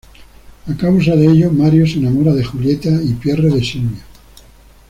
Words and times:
A 0.65 0.73
causa 0.77 1.15
de 1.15 1.25
ello, 1.25 1.51
Mario 1.51 1.85
se 1.85 1.99
enamora 1.99 2.33
de 2.33 2.43
Julieta 2.43 2.89
y 2.89 3.13
Pierre 3.13 3.51
de 3.51 3.63
Silvia. 3.63 4.01